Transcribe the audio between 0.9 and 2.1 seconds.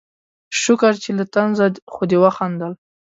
چې له طنزه خو